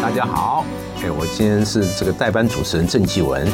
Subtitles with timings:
[0.00, 0.64] 大家好，
[1.02, 3.46] 哎，我今天是这个代班主持人郑继文。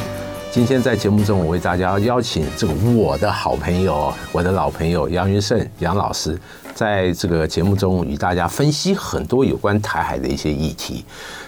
[0.51, 6.39] 今天在节目中，我为大家邀请这个我的好朋友、我的老朋友杨云胜杨老师，
[6.75, 11.03] 在这个节目中与大家分析很多有关台海的一些议题。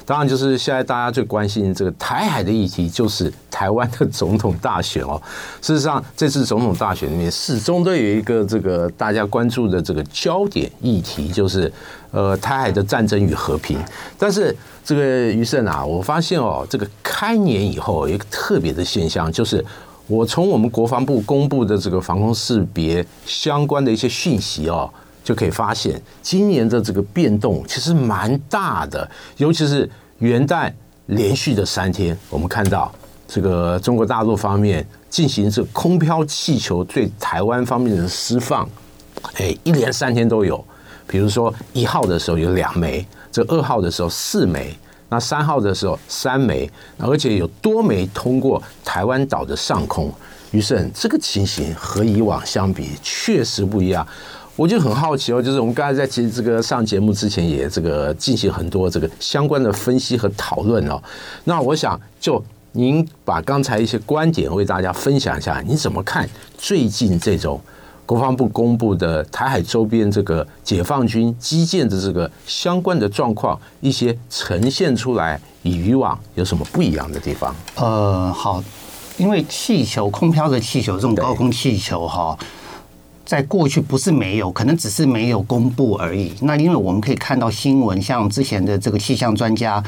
[0.05, 5.21] 当然，就是现在大家最关心这个台海的议题，就是台湾的总统大选哦。
[5.62, 11.70] 事实上，这次总统大选里面，始终都有一个这个大家关注的这个焦点议题，就是
[12.12, 13.78] 呃台海的战争与和平。
[14.17, 14.55] 但是，
[14.86, 19.64] 这个于胜啊，我发现哦，这个开年以后有一个特别的现象，就是
[20.08, 24.89] 我从我们国防部公布的这个防空识别相关的一些讯息哦，
[25.27, 29.05] 就可以发现今年的这个变动其实蛮大的，
[29.36, 30.72] 尤其是元旦
[31.08, 32.90] 连续的三天，我们看到
[33.27, 38.66] 这个中国大陆方面进行这空飘气球对台湾方面的释放，
[39.34, 40.63] 哎，一连三天都有，
[41.05, 43.05] 比如说一号的时候有两枚。
[43.30, 44.73] 这二号的时候四枚，
[45.09, 50.09] 那三号的时候三枚，而且有多枚通过台湾岛的上空。
[50.52, 54.08] 于是这个情形和以往相比确实不一样。
[54.58, 61.02] 我就很好奇哦，就是我们刚才在其实这个上节目之前也这个进行很多这个相关的分析和讨论哦。
[61.45, 66.27] 那我想就您把刚才一些观点为大家分享一下，你怎么看
[66.58, 67.61] 最近这种？
[68.08, 77.53] 国防部公布的台海周边这个解放军基建的这个相关的状况，一些呈现出来，与以往有什么不一样的地方？
[77.75, 78.64] 呃，好，
[79.17, 82.39] 因为气球空飘的气球这种高空气球哈，
[83.28, 86.33] 在过去不是没有，可能只是没有公布而已。
[86.42, 89.83] 那因为我们可以看到新闻，像之前的这个气象专家，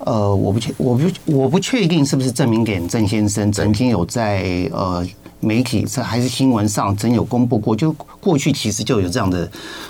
[0.00, 5.06] 呃，我不确，我不，我不确定是不是郑明典郑先生曾经有在呃。
[5.40, 9.46] 媒体这还是新闻上曾有公布过，就过去其实就有这样的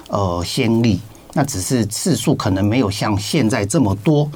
[0.08, 0.98] 呃先例，
[1.32, 4.28] 那只是次数可能没有像现在这么多。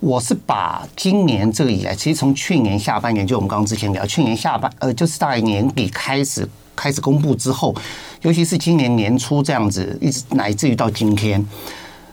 [0.00, 6.44] 我是把今年这个以来，其实从去年下半年，就我们刚刚之前聊，去年下半呃就是大概年底开始
[6.78, 7.74] 开始公布之后，
[8.22, 11.44] 尤其是今年年初这样子，一直乃至于到今天，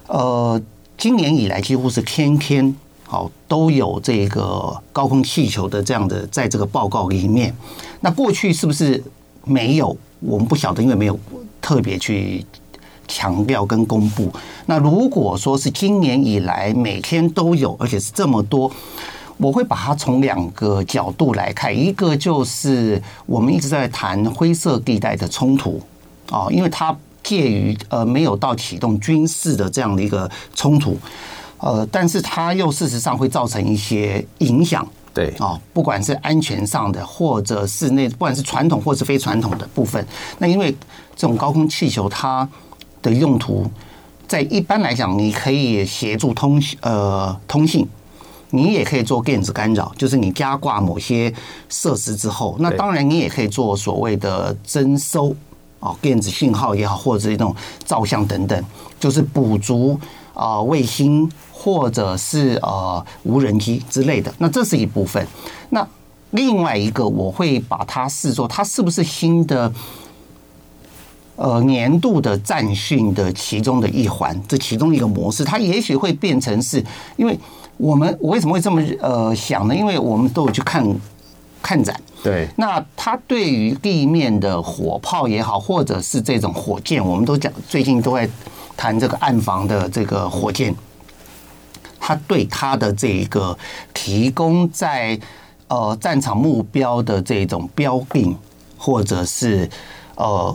[0.07, 0.59] 呃，
[0.97, 2.75] 今年以来几乎是天天。
[3.07, 7.55] 好，都有这个高空气球的这样的，在这个报告里面。
[8.01, 9.01] 那过去是不是
[9.43, 9.95] 没有？
[10.21, 11.17] 我们不晓得，因为没有
[11.61, 12.43] 特别去
[13.07, 14.33] 强调跟公布。
[14.65, 18.71] 那如果说是今年以来每天都有，而且是这么多，
[19.37, 21.77] 我会把它从两个角度来看。
[21.77, 25.81] 一个就是我们一直在谈灰色地带的冲突
[26.29, 30.97] 啊，因为它介于呃没有到启动军事的这样的一个冲突。
[31.57, 40.05] 呃，但是它又事实上会造成一些影响，对啊，不管是安全上的，或者是那不管是传统或是非传统的部分，
[40.37, 40.69] 那因为
[41.15, 42.47] 这种高空气球它
[43.01, 43.65] 的用途，
[44.27, 47.87] 在一般来讲，你可以协助通呃通信，
[48.55, 51.33] 你也可以做电子干扰，就是你加挂某些
[51.69, 55.35] 设施之后，那当然你也可以做所谓的征收
[55.79, 57.55] 啊，电子信号也好，或者是那种
[57.85, 58.65] 照相等等，
[58.99, 59.99] 就是补足。
[60.35, 65.25] 啊，卫星或者是呃无人机之类的，那这是一部分。
[65.69, 65.87] 那
[66.31, 69.71] 另外一个，我会把它视作它是不是新的
[71.37, 76.83] 呃年度的战训的其中的一环，这其中一个模式，它也许会变成是，
[77.15, 77.39] 因为
[77.77, 79.75] 我们我为什么会这么呃想呢？
[79.75, 80.85] 因为我们都有去看
[81.61, 88.29] 看展，对，那它对于地面的火炮也好，或者是这种火箭，我们都讲最近都在。
[88.77, 90.75] 谈这个暗防的这个火箭，
[91.97, 93.57] 它对它的这个
[93.93, 95.17] 提供在
[95.69, 98.35] 呃战场目标的这种标定，
[98.77, 99.69] 或者是
[100.15, 100.53] 呃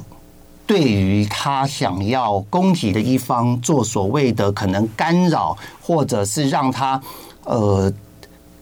[0.71, 7.03] 对于他想要攻击的一方做所谓的可能干扰，或者是让他
[7.43, 7.93] 呃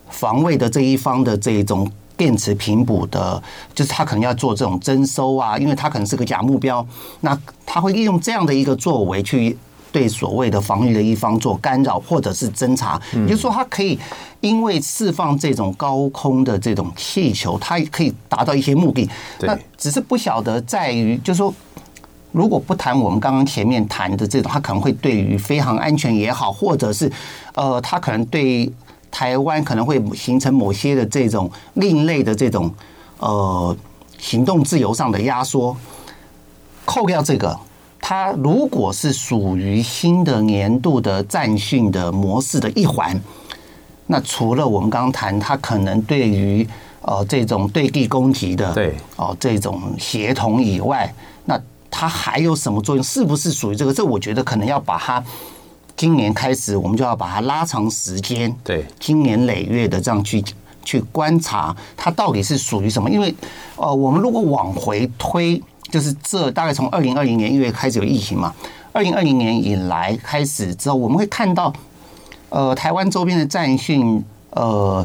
[0.08, 1.86] 防卫的这一方的这种。
[2.16, 3.40] 电磁频谱的，
[3.72, 6.84] 就是他可能要做这种征收啊，因为他可能是个假目标，
[7.20, 9.56] 那他会利用这样的一个作为去
[9.92, 13.00] 对所谓的防御的一方做干扰或者是侦查。
[13.12, 13.96] 也就是说，他可以
[14.40, 19.08] 因为释放这种高空的这种气球，它可以达到一些目的。
[19.42, 21.54] 那只是不晓得在于，就是说，
[22.32, 27.10] 如果不谈我们刚刚前面谈的这种，他可能会对于飞航安全也好，或者是
[27.54, 28.72] 呃，他可能对。
[29.10, 32.70] 台湾可能会形成某些的这种另类的这种
[33.16, 33.74] 呃
[34.18, 35.74] 行动自由上的压缩。
[36.84, 37.58] 扣掉这个，
[38.02, 43.18] 它如果是属于新的年度的战训的模式的一环，
[44.08, 46.68] 那除了我们刚刚谈，它可能对于
[47.00, 51.37] 呃这种对地攻击的对哦这种协同以外，那
[51.90, 53.02] 它还有什么作用？
[53.04, 53.92] 是不是属于这个？
[53.92, 55.22] 这我觉得可能要把它。
[55.96, 60.40] 今年开始，我们就要把它拉长时间，对，经年累月的这样去
[60.84, 63.10] 去观察它到底是属于什么。
[63.10, 63.34] 因为
[63.74, 68.54] 呃，我们如果往回推，就是这大概从二零二零年一月开始有疫情嘛，
[68.92, 71.72] 二零二零年以来开始之后，我们会看到
[72.50, 75.04] 呃，台湾周边的战训，呃，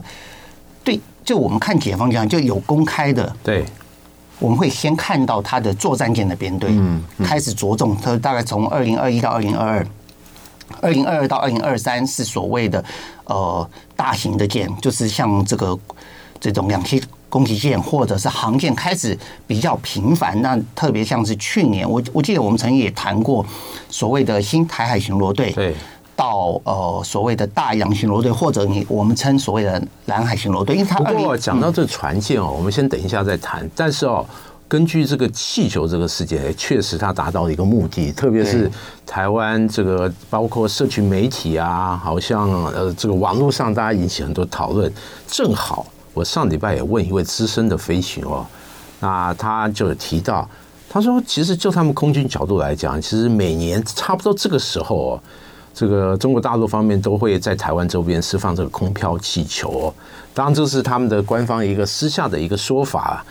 [0.83, 3.65] 对，就我们看解放军就有公开的，对。
[4.43, 6.69] 我们会先看到它的作战舰的编队，
[7.23, 7.95] 开始着重。
[7.95, 9.87] 它大概从二零二一到二零二二，
[10.81, 12.83] 二零二二到二零二三是所谓的
[13.23, 15.79] 呃大型的舰，就是像这个
[16.41, 19.17] 这种两栖攻击舰或者是航舰开始
[19.47, 20.41] 比较频繁。
[20.41, 23.45] 那特别像是去年，我我记得我们曾经也谈过
[23.89, 25.53] 所谓的新台海巡逻队。
[25.53, 25.73] 对。
[26.15, 33.67] 到呃所谓的大洋巡逻队，或者你我们称所谓的南海巡逻队，因为它不过讲到这船舰哦，我们先等一下再谈。
[33.75, 34.23] 但是哦，
[34.67, 38.69] 根据这个气球这个事件，确实它达到了一个目的，特别是
[39.07, 44.91] 台湾这个包括社群媒体啊，好像呃这个网络上大家引起很多讨论。
[45.27, 48.45] 正好我上礼拜也问一位资深的飞行哦，
[48.99, 50.47] 那他就提到，
[50.87, 55.23] 他说其实就他们空军角度来讲，其实每年差不多这个时候哦。
[55.73, 59.69] 这个中国大陆方面都会在台湾周边释放这个空飘气球。
[59.69, 59.93] 哦，
[60.33, 63.25] 当然这是他们的官方一个私下的一个说法，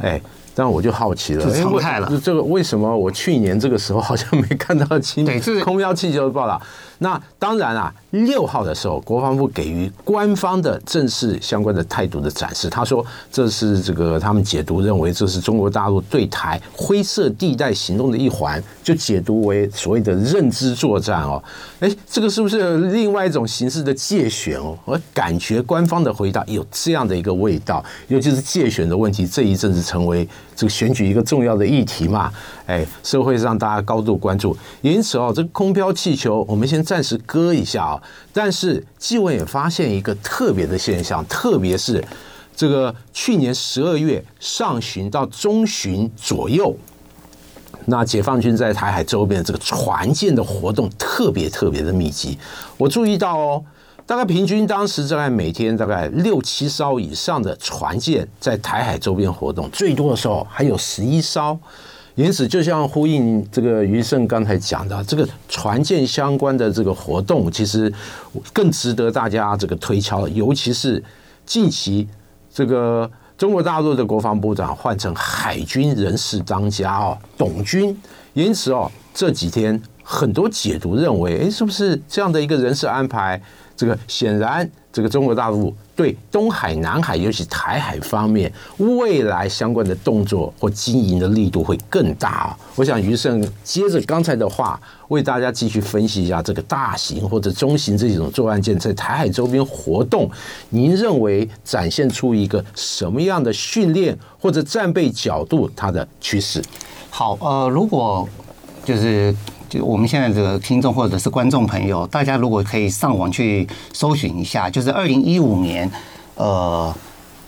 [0.00, 0.20] 哎，
[0.54, 5.24] 但我就好奇了，常态了，这个为什么我去年这个时候好像没看到清
[5.62, 6.60] 空飘气球的报道？
[7.04, 12.70] 那当然啊，六号的时候，国防部给予官方的正式相关的态度的展示。
[12.70, 21.42] 他说，这是这个他们解读认为这是中国大陆对台灰色地带行动的一环，就解读为所谓的认知作战哦。
[21.80, 24.74] 哎，这个是不是另外一种形式的介选哦？
[24.86, 32.32] 我感觉官方的回答有这样的一个味道，尤其是介选的问题，这一阵子成为这个选举一个重要的议题嘛。
[32.66, 38.02] 哎，社会上大家高度关注，因此哦，这个空飘气球，我们先暂时搁一下啊。
[38.32, 42.02] 但是纪委也发现一个特别的现象，特别是
[42.56, 46.74] 这个去年十二月上旬到中旬左右，
[47.86, 52.38] 那解放军在台海周边的这个船舰的活动特别特别的密集。
[52.78, 53.64] 我注意到哦，
[54.06, 61.58] 大概平均当时大概每天大概六七艘以上的船舰在台海周边活动，最多的时候还有十一艘。
[62.14, 67.92] 因此，就像呼应这个余胜刚才讲的，这个船舰相关的这个活动，其实
[68.52, 70.28] 更值得大家这个推敲。
[70.28, 71.02] 尤其是
[71.44, 72.06] 近期
[72.52, 78.00] 这个中国大陆的国防部长换成海军人事当家哦，董军。
[78.34, 83.42] 因此哦，这几天很多解读认为，诶，是不是这样的一个人事安排？
[83.76, 85.74] 这个显然，这个中国大陆。
[85.96, 92.56] 对东海、南海，尤其台海方面，未来相关的动作或经营的力度会更大。
[92.74, 100.28] 我想余胜接着刚才的话，为大家继续分析一下这个大型或者中型这种作战舰在台海周边活动，
[100.70, 106.60] 您认为展现出一个什么样的训练或者战备角度它的趋势？
[107.08, 108.28] 好，呃，如果
[108.84, 109.32] 就是。
[109.80, 115.90] 我们现在这个听众或者是观众朋友，大家如果可以上网去搜寻一下，就是二零一五年，
[116.34, 116.94] 呃，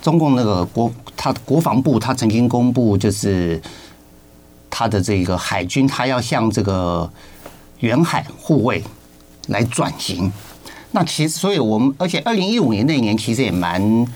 [0.00, 3.60] 中共那个国他国防部他曾经公布，就是
[4.70, 7.10] 他的这个海军，他要向这个
[7.80, 8.82] 远海护卫
[9.48, 10.32] 来转型。
[10.92, 14.06] 那其实，所以我们而且二零一五年那一年其实也蛮。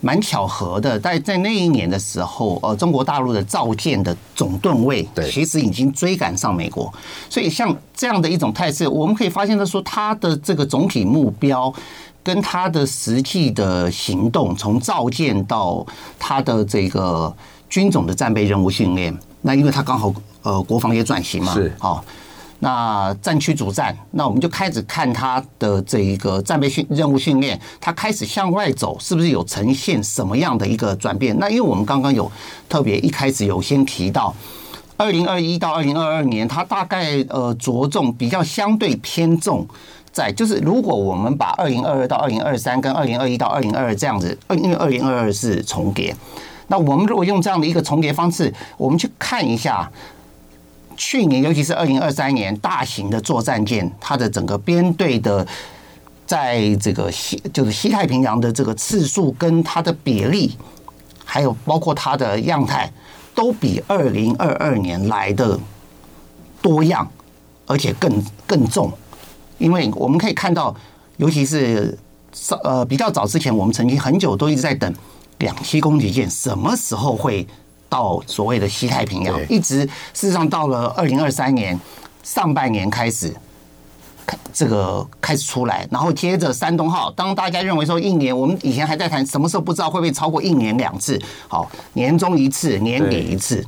[0.00, 6.92] 蛮巧合的，在在那一年的时候，呃，中国大陆的造舰的总吨位，其实已经追赶上美国。
[7.28, 11.72] 所以像这样的一种态势，我们可以发现，他说他的这个总体目标
[12.22, 15.84] 跟他的实际的行动，从造舰到
[16.18, 17.34] 他的这个
[17.68, 22.04] 军种的战备任务训练，那因为他刚好呃国防也转型嘛，是好。
[22.60, 31.38] 那战区主战，那我们就开始看他的这一个战备训任务训练，他开始向外走，是不是有呈现什么样的一个转变？
[31.38, 32.28] 那因为我们刚刚有
[32.68, 34.34] 特别一开始有先提到，
[34.96, 39.64] 二零二一到二零二二年，他大概呃着重比较相对偏重
[40.10, 46.12] 在，就是如果我们把二零二二到二零二三跟二零二一到二零二二这样子，因为二零二二是重叠，
[46.66, 49.88] 那我们如果用这样的一个重叠方式，我们去看一下。
[50.98, 55.46] 去年，尤其是二零二三年，大型的作战舰，它的整个编队的，
[56.26, 60.58] 在这个西就是西太平洋的这个次数跟它的比例，
[61.24, 62.92] 还有包括它的样态，
[63.32, 65.56] 都比二零二二年来的
[66.60, 67.08] 多样，
[67.66, 68.92] 而且更更重。
[69.58, 70.74] 因为我们可以看到，
[71.18, 71.96] 尤其是
[72.64, 74.92] 呃比较早之前，我们曾经很久都一直在等
[75.38, 77.46] 两栖攻击舰什么时候会。
[77.88, 79.80] 到所谓的西太平洋，一直
[80.12, 81.78] 事实上到了二零二三年
[82.22, 83.34] 上半年开始，
[84.52, 91.18] 这个开始出来，然后接着山东号，当大家认为说一年，我们以前还在谈什么时候不知道会不会超过一年两次，
[91.48, 93.64] 好，年终一次，年底一次，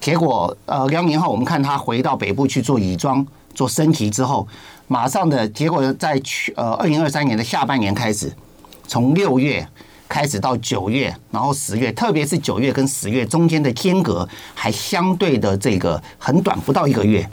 [0.00, 4.46] 结果呃辽宁号我们看它回到北部去做乙装做升级之后，
[4.88, 8.34] 马上的结果在去呃二零二三年的下半年开始，
[8.88, 9.64] 从六月
[10.14, 17.28] 开始到九月，然后十月，特别是九月跟十月中间的间隔还相对的这个很短，不到一个月。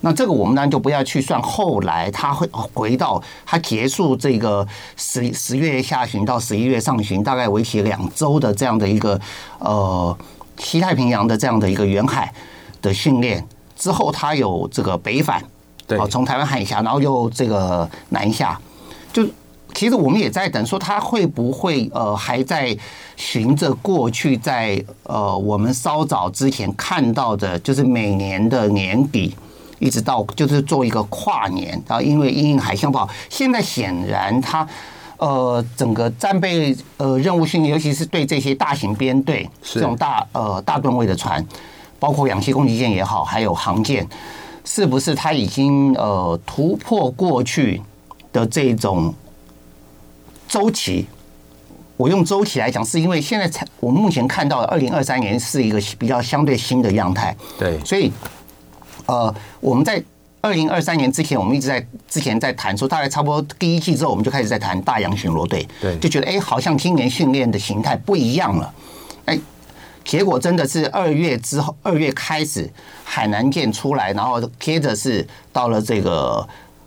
[0.00, 9.20] 那这个我们当然就不要去算，后来它会回到它结束这个十十月下旬到十一月上旬，大概为期两周的这样的一个
[9.58, 10.16] 呃
[10.58, 12.32] 西太平洋的这样的一个远海
[12.80, 13.46] 的训练。
[13.76, 15.44] 之后，它有这个北返，
[15.86, 18.58] 对，从台湾海峡，然后又这个南下，
[19.12, 19.22] 就
[19.76, 22.76] 其实我们也在等，说他会不会呃还在
[23.14, 29.36] 循着过去在呃我们稍早之前看到的，就是每年的年底。
[29.78, 34.66] 一直到就是做一个跨年啊，因为因应海象不好，现在显然它
[35.18, 41.46] 呃整个战备呃任务训练，尤其是对这些大型编队这种大呃大吨位的船，
[41.98, 44.08] 包括氧气攻击舰也好，还有航舰，
[44.64, 47.82] 是不是它已经呃突破过去
[48.32, 49.12] 的这种
[50.56, 51.04] 周期？
[51.98, 58.10] 我用周期来讲，是因为现在才我们目前看到的二零二三年是一个比较相对新的样态，对，所以。
[59.04, 60.02] 呃，我们在
[60.40, 68.74] 二零二三年之前，我们一直在之前在谈说，大概差不多第一季之后，我们就开始在谈大洋巡逻队，对，就觉得哎，好像今年训练的形态不一样了，
[69.26, 69.38] 哎，
[70.04, 72.68] 结果真的是二月之后，二月开始
[73.04, 76.44] 海南舰出来，然后接着是到了这个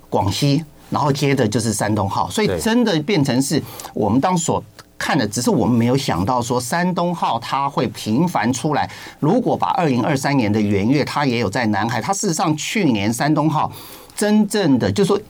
[0.09, 3.61] 广西，然后接着就是山东号，所以真的变成是
[3.93, 4.63] 我们当所。
[5.01, 8.87] 看的只是我们没有想到说山东号它会频繁出来。
[9.21, 12.01] 如果把二零二三年的元月，它也有在南海。
[12.01, 13.71] 它事实上去年山东号
[14.13, 15.21] 真正的就是说，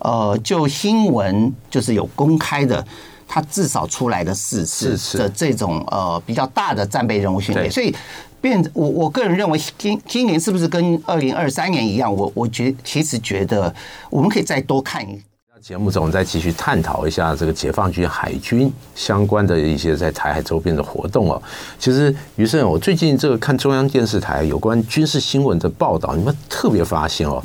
[0.00, 2.86] 呃，就新闻就是有公开的，
[3.32, 7.70] 它至少出来的四次的这种呃比较大的战备任务训练。
[7.70, 7.94] 所以
[8.40, 12.12] 变我我个人认为今今年是不是跟二零二三年一样？
[12.12, 13.72] 我我觉其实觉得
[14.10, 15.22] 我们可以再多看一。
[15.62, 21.40] 节目中，我们再继续探讨一下这个解放军海军相关的一些在台海周边的活动哦。
[21.78, 27.42] 其实于胜，我最近这个看中央电视台有关军事新闻的报道，你们特别发现哦，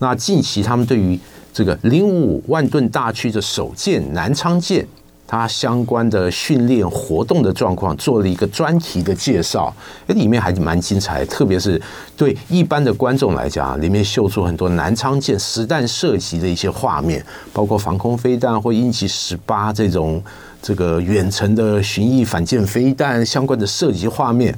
[0.00, 1.18] 那近期他们对于
[1.54, 4.84] 这个零五五万吨大驱的首舰南昌舰。
[5.32, 9.74] 它相关的训练活动的状况做了一个专题的介绍，
[10.06, 11.80] 哎，里面还蛮精彩，特别是
[12.14, 20.22] 对一般的观众来讲，里面秀出很多南昌舰实弹射击的一些画面，包括防空飞弹或鹰击十八这种
[20.60, 24.54] 这个远程的巡弋反舰飞弹相关的射击画面，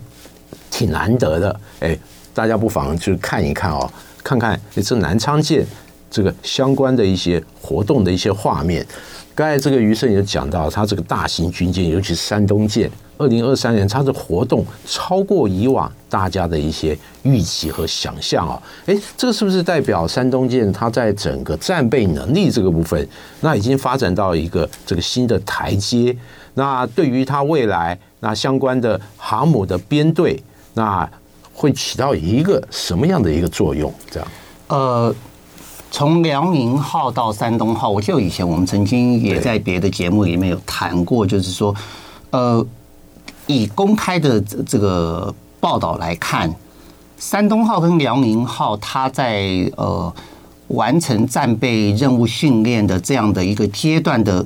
[0.73, 1.61] 挺难得的。
[1.79, 1.97] 哎，
[2.35, 3.89] 大家不妨去看一看哦，
[4.25, 5.65] 看看这南昌舰
[6.11, 8.85] 这个相关的一些活动的一些画面。
[9.35, 12.89] 刚才这个余生也讲到，他这个大型军舰，尤其是山东舰，
[13.19, 18.63] 二零二三年它的活动超过以往大家的一些预期和想象啊。
[18.87, 23.09] 诶，这个是不是代表山东舰它在整个战备能力这个部分，
[23.41, 26.17] 那已经发展到一个这个新的台阶？
[26.55, 30.41] 那对于它未来那相关的航母的编队，
[30.75, 31.11] 那
[31.53, 33.93] 会起到一个什么样的一个作用？
[34.09, 34.29] 这样，
[34.69, 35.13] 呃。
[35.95, 41.73] 从辽宁号到山东号，我记得以前我们曾经也在别的节目里面有谈过，就是说，
[42.31, 42.67] 呃，
[43.47, 46.53] 以公开的这个报道来看，
[47.17, 50.13] 山东号跟辽宁号，它在呃
[50.67, 54.45] 完成战备任务训练的这样的一个阶段的，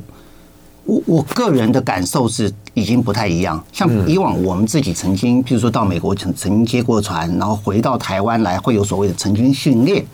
[0.85, 3.65] 我我个人的感受是已经不太一样。
[3.73, 10.05] 像以往我们自己曾经，譬如说到美国曾曾经接过船，然后回到台湾来，会有所谓的成军训练。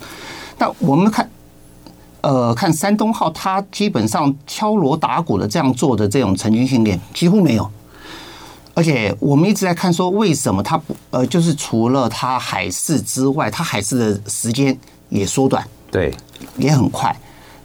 [0.64, 1.28] 那我们看，
[2.23, 7.71] 呃，看山东号，它基本上敲锣打鼓的这样做的这种成军训练几乎没有，
[8.73, 14.75] 而且我们一直在看说，为什么它不呃，就是除了它海试之外，它海试的时间
[15.11, 16.14] 也缩短，对，
[16.56, 17.14] 也很快。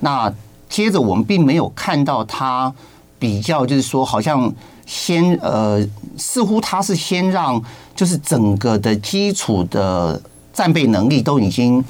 [0.02, 0.30] 那
[0.68, 2.74] 接着我们并没有看到它
[3.18, 4.54] 比较，就是说好像
[4.86, 5.82] 先呃，
[6.18, 7.64] 似乎他是先让
[7.96, 11.82] 就是整个的基础的战备能力都已经。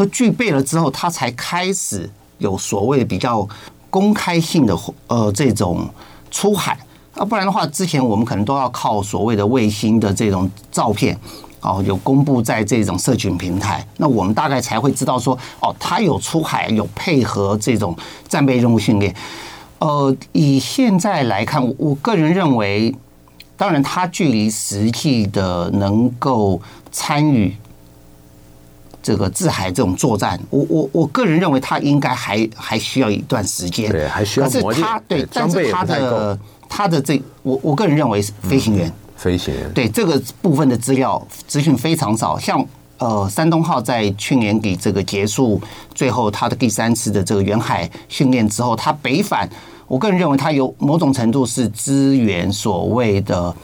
[0.00, 3.46] 都具备了之后，他才开始有所谓比较
[3.90, 4.74] 公开性的
[5.08, 5.86] 呃这种
[6.30, 6.72] 出海
[7.14, 11.14] 啊，不然的话，之前我们可能都要靠所谓的卫星的这种照片
[11.60, 17.94] 哦，有公布在这种社群平台，那我们大概才会知道说哦，他有出海，有配合这种
[18.26, 19.14] 战备任务训练。
[19.80, 22.94] 呃，以现在来看，我个人认为，
[23.54, 26.58] 当然他距离实际的能够
[26.90, 27.54] 参与。
[29.02, 36.38] 这个制海这种作战，我我我个人认为他应该还还需要一段时间，对，还需要他对，但是他的
[36.68, 42.64] 他的这，我我个人认为是飞行员，飞行员对这个部分的资料资讯非常少，像。
[43.00, 45.58] 呃，山东号在去年底这个结束，
[45.94, 49.48] 最后它的第三次的这个远海训练之后，它北返，
[49.86, 53.56] 我个人认为它有某种程度是支援所谓的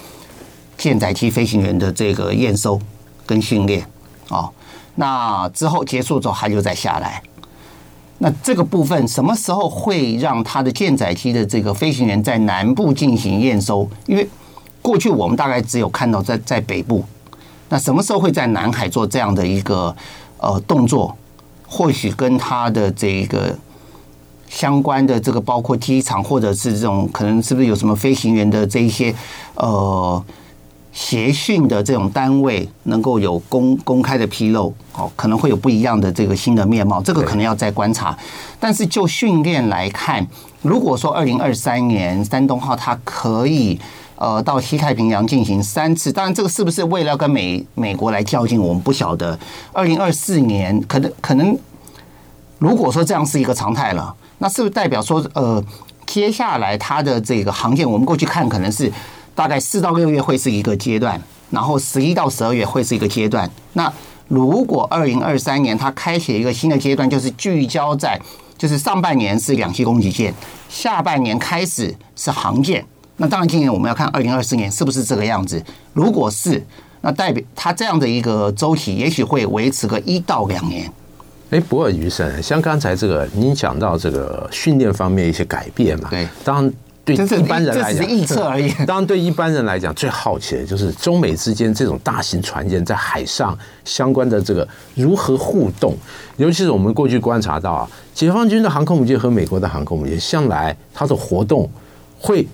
[0.78, 2.80] 舰载机飞行员的这个验收
[3.26, 3.86] 跟训练
[4.30, 4.48] 啊。
[4.96, 7.22] 那之后结束之后，它就再下来。
[8.18, 13.88] 那这个部分什么时候会让它的舰载机的这个飞行员在南部进行验收？
[14.06, 14.28] 因为
[14.82, 17.04] 过去我们大概只有看到在在北部。
[17.68, 19.94] 那什么时候会在南海做这样的一个
[20.38, 21.16] 呃动作？
[21.68, 23.52] 或许跟它的这个
[24.48, 29.12] 相关的这个包括机场或者是这种可能是不是有什么飞行员的这一些
[29.56, 30.24] 呃
[30.96, 38.16] 协训的这种单位能够有公公开的披露哦，可能会有不一样的这个新的面貌，这个可能要再观察。
[38.58, 40.26] 但是就训练来看，
[40.62, 43.78] 如果说二零二三年山东号它可以。
[44.18, 49.38] 呃，到西太平洋进行三次，当然这个是不是为了跟美美国来较劲，我们不晓得。
[49.74, 51.54] 二零二四年可能可能，
[52.58, 55.62] 如果说这样是一个常态了，那是不是代表说，呃，
[56.06, 58.90] 接下来它的这个航线，我们过去看可能是
[59.36, 63.48] 大概四到六月会是一个阶段，然后十一到十二月会是一个阶段。
[63.74, 63.92] 那
[64.26, 68.20] 如果二零二三年它开启一个新的阶段，就是聚焦在，
[68.58, 70.34] 就是上半年是两栖攻击舰，
[70.68, 72.84] 下半年开始是航舰。
[73.18, 75.62] 那当然，今年我们要看二零二四年是不是这个样子。
[75.92, 76.66] 如果是，
[77.02, 80.90] 那代表它这样的一个周期，也许会维持个一到两年。
[81.50, 86.08] 哎，不过余生，像刚才这个您讲到这个训练方面一些改变嘛？
[86.10, 86.72] 对，当然
[87.14, 88.68] 对一般人来讲，这是预测而已。
[88.84, 95.96] 当然，对一般人来讲，最好奇的就是中美之间这种大型船舰在海上相关的这个如何互动。
[96.36, 101.70] 尤其是我们过去观察到啊，解放军的航空母舰和美国的航空母舰向来它的活动
[102.18, 102.46] 会。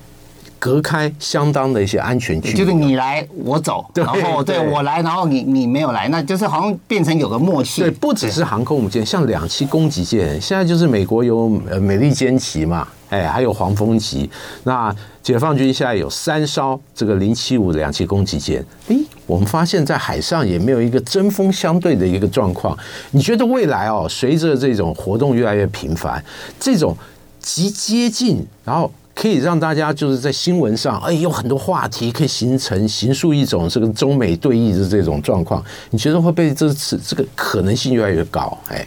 [0.63, 7.81] 隔开相当的一些安全距离，就是你来我走，然后对我来，然后你你没有来，那就是好像变成有个默契。
[7.81, 14.29] 对，不只是航空母舰，像两栖攻击舰，现在就是美国有呃美利坚级嘛，哎，还有黄蜂级。
[14.63, 18.95] 那解放军现在有三艘这个零七五两栖攻击舰，哎，
[19.25, 22.77] 我们发现在海上也没有一个针锋相对的一个状况。
[23.11, 26.23] 你觉得未来哦，随着这种活动越来越频繁，
[26.57, 26.95] 这种
[27.41, 28.89] 极接近，然后。
[29.15, 35.63] 可以让大家就是在新闻上，哎，有很多话题可以形成、形塑一种这个中美对弈的这种状况。
[35.91, 38.57] 你觉得会被这次这个可能性越来越高？
[38.69, 38.85] 哎，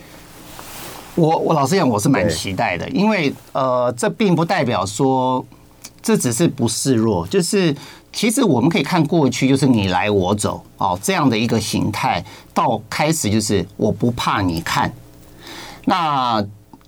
[1.15, 5.45] 我我老实讲，我是蛮期待的，因为呃，这并不代表说
[6.03, 7.75] 这只是不示弱，就是
[8.13, 14.93] 其实我们可以看过去，就是你来我走哦这样的一个形态，到开始就是我不怕你看，
[15.85, 16.45] 那。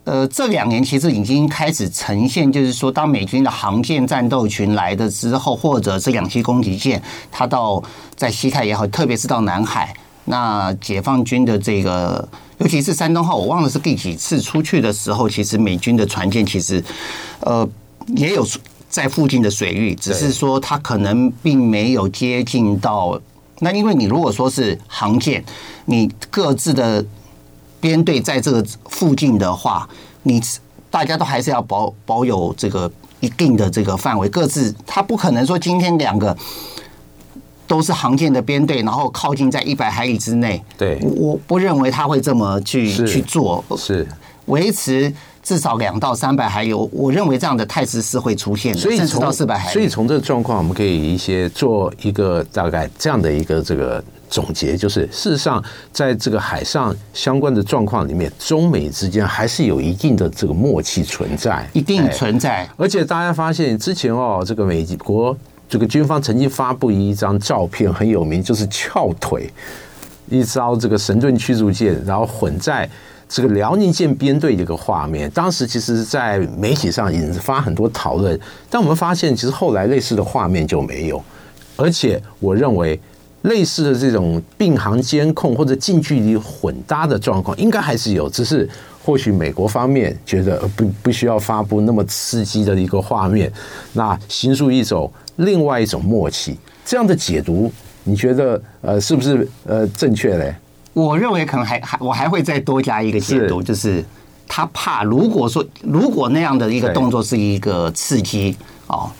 [0.09, 7.83] 呃，这两年其实已经开始呈现，就是说，当美军的航舰战斗群来的之后，或者是两栖攻击舰，它到
[8.16, 9.94] 在西太也好，特别是到南海，
[10.25, 16.83] 那解放军的这个，尤其是山东号，我忘了是第几次出去的时候，其实美军的船舰其实
[17.40, 17.68] 呃
[18.16, 18.47] 也有
[18.88, 23.21] 在附近的水域，只是说它可能并没有接近到。
[23.59, 25.44] 那因为你如果说是航舰，
[25.85, 27.05] 你各自的。
[27.81, 29.88] 编队在这个附近的话，
[30.23, 30.41] 你
[30.91, 36.37] 大家都还是要保保有这个一定的这个范围，各自他不可能说今天两个
[37.67, 40.62] 都是航舰的编队，然后靠近在一百海里之内。
[40.77, 44.07] 对，我不认为他会这么去去做，是。
[44.47, 45.12] 维持
[45.49, 46.87] 至少两到三百还有。
[46.93, 49.59] 我认为这样的态势是会出现的，所以甚至到四百。
[49.69, 54.05] 所以从这个状况，我们可以一些做一个大概这样的一个这个。
[54.31, 62.69] 总结就是，事实上，在这个海上相关的状况里面，中美之间还是有一定的这个默契存在，一定存在。
[62.77, 65.35] 而且大家发现，之前哦，这个美国
[65.67, 69.51] 这个军方曾经发布一张照片，很有名，就是翘腿
[70.29, 72.87] 一招这个神盾驱逐舰，然后混在
[73.29, 75.31] 这个辽宁舰编队的一个画面。
[75.31, 78.38] 当时其实，在媒体上引发很多讨论，
[78.71, 81.23] 但我们发现，其实后来类似的画面就没有。
[81.77, 82.99] 而且，我认为。
[83.43, 88.69] 类似的这种并航监控或者近距离混搭的状况，应该还是有，只是
[89.05, 93.51] 或许美国方面觉得不不需要发布那么刺激的一个画面，
[93.93, 100.53] 那形塑一种另外一种默契，这样的解读，你觉得呃是不是呃正确嘞？
[100.92, 104.05] 我认为可能还还我还会再多加一个解读，就是
[104.46, 109.11] 他怕如果说如果那样的一个动作是一个刺激哦。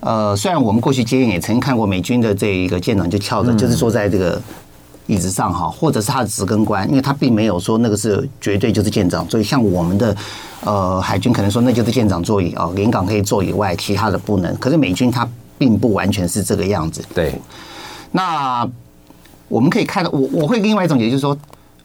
[0.00, 4.40] 呃，虽然我们过去接应也曾经看过美军的这一个舰长就翘着，就是坐在这个
[5.08, 10.16] 椅子上哈，或者是他的职跟官，因为他并没有说那个是绝对就是舰长，所以像我们的
[10.60, 14.56] 呃海军可能说那就是舰长座椅啊，临港可以坐以外，其他的不能。
[14.58, 15.28] 可是美军他
[15.58, 17.04] 并不完全是这个样子。
[17.12, 17.34] 对，
[18.12, 18.64] 那
[19.48, 21.36] 我们可以看到，我我会另外一种，也就是说，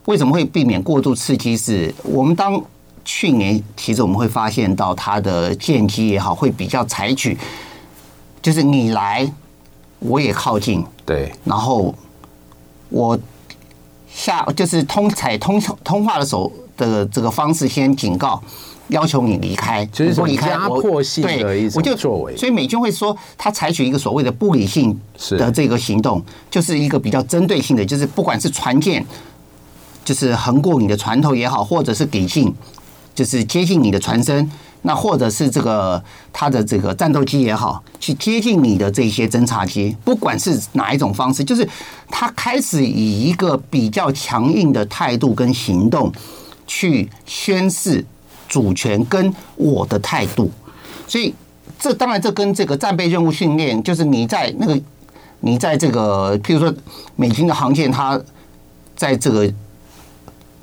[0.06, 1.58] 为什么会避免过度刺激？
[1.58, 2.62] 是我们当
[3.04, 7.38] 去年其实我们会发现到它的舰机也好，会比较采取，
[8.42, 9.32] 就是你来。
[10.06, 11.96] 我也靠近，对，然后
[12.90, 13.18] 我
[14.14, 18.44] 下就是通采通通话的时候的这个方式，先警告，
[18.90, 22.36] 要求你离开，就是说离开压迫性的一种作为。
[22.36, 25.00] 所以美军会说，他采取一个所谓的不理性
[25.32, 29.06] 的这个行动，就是一个比较针对性的，就是不管是船舰，
[30.04, 32.54] 就是横过你的船头也好，或者是抵近，
[33.16, 34.52] 就是接近你的船身。
[34.86, 41.66] 那或者是这个他的这个战斗机也好，去接近你的这些侦察机，不管是哪一种方式，就是
[42.10, 46.12] 他开始以一个比较强硬的态度跟行动
[46.68, 48.06] 去宣示
[48.54, 50.52] 主权跟我的态度。
[51.08, 51.34] 所以
[51.80, 54.80] 这当然这跟这个战备任务训练，就是你在那个
[55.40, 56.74] 你在这个譬如说
[57.16, 58.22] 美军的航舰，它
[58.96, 59.52] 在这个。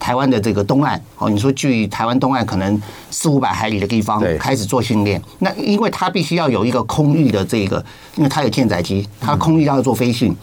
[0.03, 7.85] 台湾的这个东岸，哦，你说距台湾东岸可能四五百海里的地方开始做训练，那因为它必须要有一个空域的这个，
[8.17, 10.35] 因为它有舰载机，它空域要做飞训。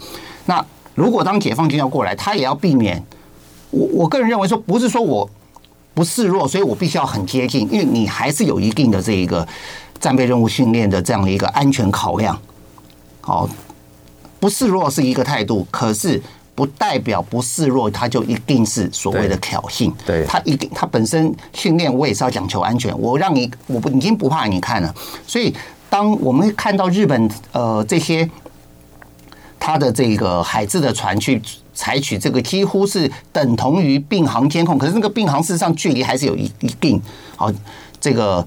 [0.46, 3.04] 那如果当解放军要过来，他也要避免。
[3.70, 5.28] 我我个人认为说，不是说我
[5.98, 9.44] 不示弱，所以我必须要很接近，因为你还是有一定的这一个
[9.98, 12.40] 战备任务训练的这样的一个安全考量。
[13.20, 13.50] 好，
[14.38, 16.22] 不示弱是一个态度，可是。
[16.54, 19.92] 不代表不示弱，它就一定是所谓的挑衅。
[20.04, 22.92] 对，它一定，它本身训练我也是要讲求安全。
[22.98, 24.92] 我让你，我不已经不怕你看了。
[25.24, 25.54] 所以，
[25.88, 28.28] 当我们看到日本呃这些
[29.58, 31.40] 他的这个海自的船去
[31.74, 37.00] 采取这个几乎是等同于并航监控，可是那个并航事实上距离还是有一一定
[37.36, 37.52] 好
[38.00, 38.46] 这个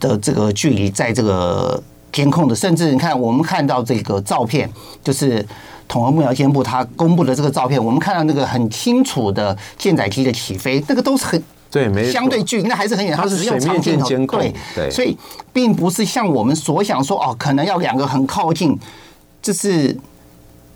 [0.00, 1.82] 的这个距离在这个
[2.12, 4.70] 监控的，甚至你看我们看到这个照片
[5.02, 5.44] 就是。
[5.88, 14.40] 统合幕僚监部他公布的这个照片，我们看到那个很清楚的舰载机的起飞，那个都是很对，没相对距离，那还是很远，它是水面监监控，
[14.74, 15.16] 对，所以
[15.52, 18.76] 并不是像我们所想说哦，可能要两个很靠近，
[19.40, 19.96] 就是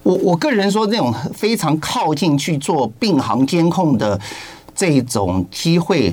[0.03, 4.19] 我我个人说那种非常靠近去做并行监控的
[4.75, 6.13] 这种机会，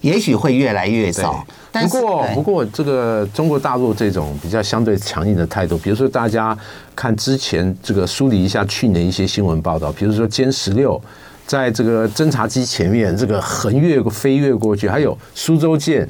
[0.00, 1.44] 也许会越来越少。
[1.72, 6.56] 不过，不过这个中国大陆这种比较相对强硬的态度，比如说大家
[6.94, 11.00] 看之前这个梳理一下去年一些新闻报道，比如说歼十六
[11.46, 16.06] 在这个侦察机前面这个横越飞越过去，还有苏州舰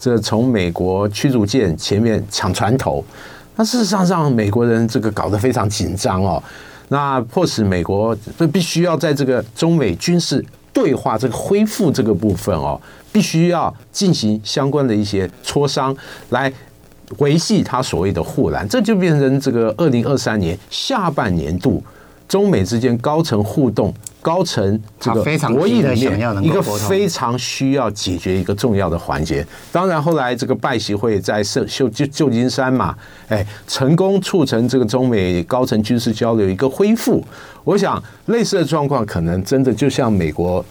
[0.00, 3.02] 这个从美国驱逐舰前面抢船头，
[3.56, 6.42] 那事实上让美国人这个搞得非常紧张哦，
[6.88, 12.80] 那迫使美国就必须要在这个中美军事对话这个恢复这个部分哦。
[13.12, 15.96] 必须要进行相关的一些磋商，
[16.30, 16.52] 来
[17.18, 21.80] 维系他所谓的护栏，这就变成这个二零二三年下半年度
[22.28, 29.46] 中美之间高层互动、高层这个博弈里面一个非常需要解决一个重要的环节。
[29.70, 32.96] 当然，后来这个拜习会在旧旧旧金山嘛，
[33.28, 37.24] 哎，成功促成这个中美高层军事交流一个恢复。
[37.62, 40.64] 我想，类似的状况可能真的就像美国。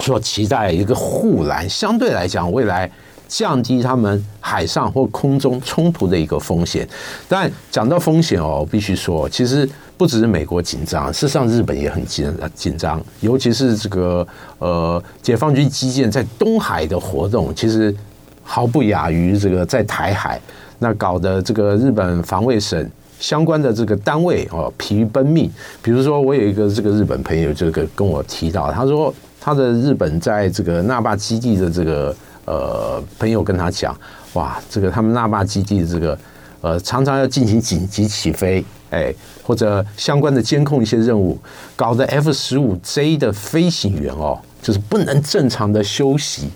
[0.00, 2.90] 所期待一个护栏，相对来讲，未来
[3.28, 6.88] 降低他们海上或空中冲突的一个风险。
[7.28, 14.26] 但讲到风险哦，我必须说，其实不只是美国紧张，事实上日本也很紧紧张，尤其是这个
[14.58, 17.94] 呃，解放军基建在东海的活动，其实
[18.42, 20.40] 毫不亚于这个在台海。
[20.78, 25.50] 那搞得这个日本防卫省相关的这个单位哦，疲于奔命。
[25.82, 29.12] 比如说，我有一个这个日本朋友，这个跟我提到，他说。
[29.38, 32.12] 他的日本在这个那霸基地的这个
[32.46, 33.94] 呃朋友跟他讲，
[34.32, 36.18] 哇，这个他们纳霸基地的这个
[36.62, 41.38] 呃常常要进行紧急起飞，哎，或者相关的监控一些任务，
[41.76, 46.48] 搞得 F 十五 J 的飞行员哦，就是不能正常的休息，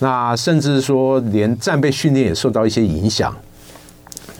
[0.00, 3.34] 那甚至说连战备训练也受到一些影响。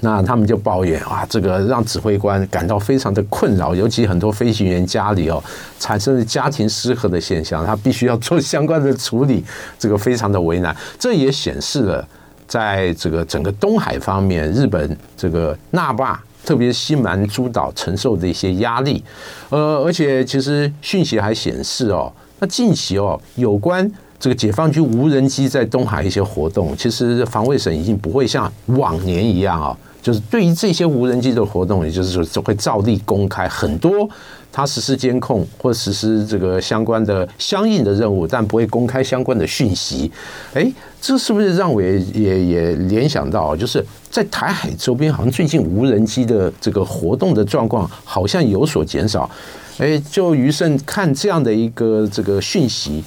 [0.03, 5.43] 那他们就抱怨啊，这个让指挥官感到非常的困扰，尤其很多飞行员家里哦
[5.79, 9.45] 产生了家庭失和的现象，他必须要做相关的处理，
[9.79, 10.75] 这个非常的为难。
[10.99, 12.09] 这也显示了
[12.47, 19.05] 在这个整个东海方面，日本这个那霸，特别是西蛮诸岛承受的一些压力。
[19.51, 23.87] 呃，而且其实讯息还显示哦，那近期哦有关
[24.19, 29.77] 这个解放军无人机在东海一些活动，其实防卫省已经不会像往年一样啊。
[30.03, 34.09] 就是对于这些无人机的活动，也就是说，就会照例公开很多
[34.51, 40.11] 它实施监控或实施这个相关的相应的任务，但不会公开相关的讯息。
[40.55, 49.31] 哎，这是不是让我也也也联想到，就是在台海周边，好像最近无人机的这个活动的状况好像有所减少。
[49.79, 53.05] 哎，就余胜看这样的一个这个讯息，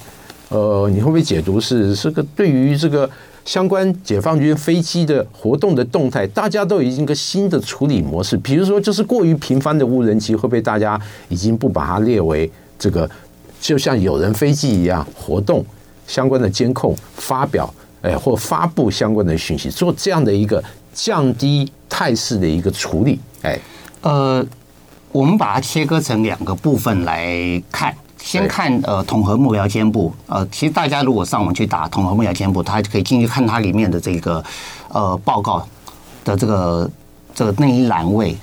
[0.48, 3.10] 呃，你会不会解读是这个对于这个？
[3.44, 8.36] 相关解放军飞机的活动的动态，大家都已经一个新的处理模式。
[8.38, 13.08] 比如说，就是过于频繁的无人机，会被大家已经不把它列为这个，
[13.60, 15.64] 就像有人飞机一样活动
[16.06, 20.62] 相关的监控、发表哎或发布相关的讯息，做这样的一个
[20.94, 23.20] 降低态势的一个处理。
[23.42, 23.58] 哎，
[24.00, 24.44] 呃，
[25.12, 27.94] 我们把它切割成两个部分来看。
[28.24, 34.42] 先看呃统合幕僚监部，呃，其实大家如果上网去打统合幕僚监部，他可以进去看它里面的这个
[34.88, 35.62] 呃报告
[36.24, 36.90] 的这个
[37.34, 38.34] 这个那一栏位。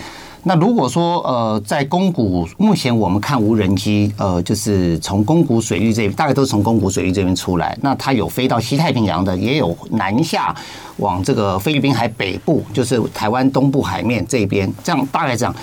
[0.44, 7.76] 那如果说呃在宫古，目前我们看无人机，呃，就是从宫古水域这，大概都是从宫古水域这边出来。
[7.82, 10.56] 那它有飞到西太平洋的，也有南下
[10.98, 15.56] 往这个菲律宾海北部，就是台湾东部海面这边，这样大概这样。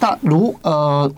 [0.00, 1.12] 那如呃。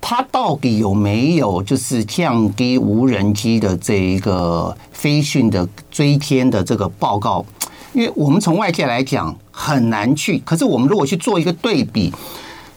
[0.00, 7.44] 它到底有没有就是降低无人机的这一个飞讯的追天的这个报告？
[7.92, 12.12] 因为我们从外界来讲很难去，可是我们如果去做一个对比，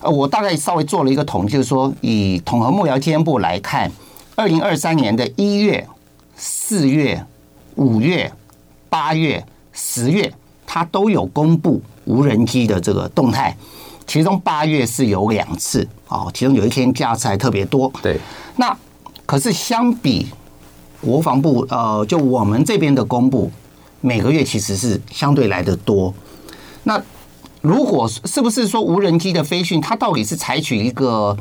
[0.02, 3.92] 呃，我大概稍微做了一个统计，就是说以统合幕僚监部来看，
[4.36, 5.88] 二零二三年的一月、
[6.36, 7.24] 四月、
[7.76, 8.32] 五月、
[8.90, 10.34] 八月、十月，
[10.66, 13.56] 它都有公布无人机的这个动态。
[14.06, 17.92] 其中八月是有两次，哦，其中有一天架次还特别多。
[18.02, 18.20] 对，
[18.58, 18.78] 那
[19.26, 20.28] 可是相比
[21.02, 23.50] 国防部，呃，就我们这边的公布，
[24.02, 26.14] 每个月其实是相对来的多。
[26.84, 27.02] 那
[27.62, 31.36] 如果是不是说无人机的飞训，它到底是采取一个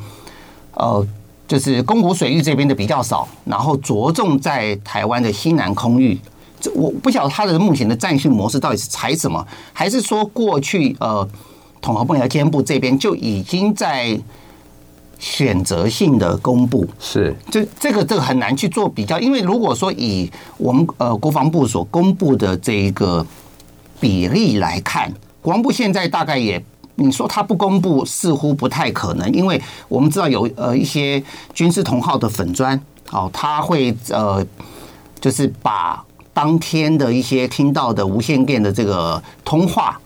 [0.74, 1.04] 呃，
[1.48, 6.18] 就是宫古水域这边的比较少，然后着重在台湾的西南空域？
[6.60, 11.28] 这我不晓得它的目前的战训模式到底是采什么，还是说过去呃？
[11.82, 14.18] 统合幕僚监部这边就已经在
[15.18, 23.24] 选择性的公布，是这这个这个很难去做比较，因为如果说以我们呃国防部所公布的这一个
[24.00, 26.64] 比例来看，国防部现在大概也
[26.94, 31.22] 你说他不公布似乎不太可能，因为我们知道有呃一些
[31.54, 34.44] 军事同号的粉砖哦，他会呃
[35.20, 40.00] 就是把当天的一些听到的无线电的这个通话。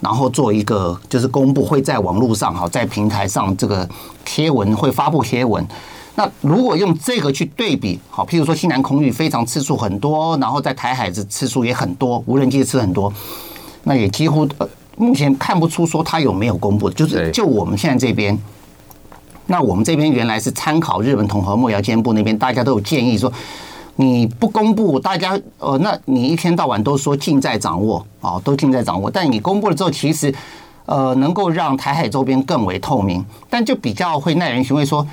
[0.00, 3.88] 然后做一个就是公布，会在网络上哈，在平台上这个
[4.24, 5.66] 贴文会发布贴文。
[6.16, 13.12] 那如果用这个去对比，好，譬如说西南空域非常次数很多，然后在台海的次数也很多，无人机的次很多，
[13.84, 18.38] 那也几乎呃目前看不出说它有没有公布，就是就我们现在这边，
[19.46, 23.32] 那我们这边原来是参考日本统合幕僚监部那边，大家都有建议说。
[23.96, 29.08] 你不公布，大家呃，那你一天到晚都说尽在掌握啊，都尽在掌握。
[29.08, 30.34] 但你公布了之后，其实
[30.86, 34.84] 呃，能够让台海周边更为透明，但就比较会耐人寻味。
[34.84, 35.06] 说，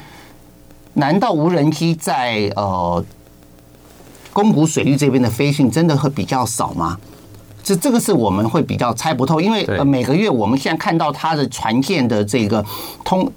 [0.93, 3.05] 难道无人机在呃
[4.33, 6.97] 宫古水域这边的飞行真的会比较少吗？
[7.63, 12.65] 这这个是我们会比较猜不透，因为呃每个月我们现在看到它的船舰的这个
[13.03, 13.31] 通。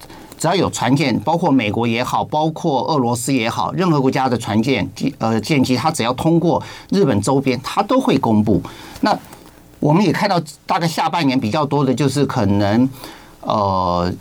[0.44, 8.60] 只要有船舰，包括美国也好，包括俄罗斯也好，任何国家的船舰、呃舰机，它只要通过日本周边，它都会公布。
[9.00, 9.18] 那
[9.80, 12.86] 我们也看到，大概下半年比较多的就是可能
[13.40, 14.12] 呃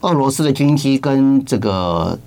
[0.00, 2.18] 俄罗斯的军机跟这个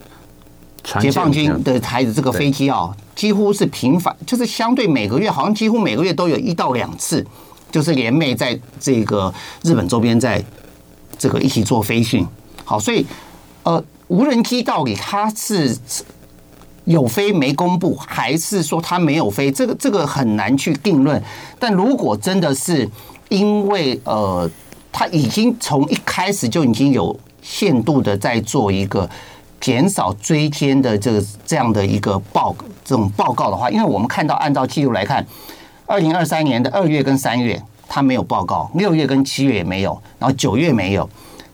[0.99, 7.25] 解放军的台子这个飞机啊，几乎是频繁，就是相对每个月好像几乎每个月都有一到两次，
[7.71, 10.45] 就是联袂在这个日本周边，在
[11.17, 12.23] 这个一起做飞训。
[12.63, 13.03] 好，所以。
[13.63, 15.77] 呃，无人机到底它是
[16.85, 19.51] 有飞没公布，还是说它没有飞？
[19.51, 21.21] 这个这个很难去定论。
[21.59, 22.89] 但如果真的是
[23.29, 24.49] 因为呃，
[24.91, 29.07] 它已经从一开始就已经有限度的在做一个
[29.59, 35.25] 减少追天的这个这样的一个报这种报告的话，因为我们看到按照记录来看，
[35.85, 41.07] 二零二三年的二月跟三月它没有报告，六月跟七月也没有，然后九月没有。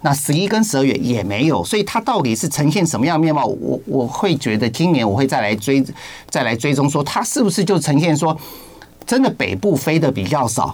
[0.07, 3.45] 那十一跟十二月也没有，所以它到底是呈现什么样的面貌？
[3.45, 5.83] 我我会觉得今年我会再来追，
[6.29, 8.37] 再来追踪，说它是不是就呈现说
[9.05, 10.73] 真的北部飞的比较少，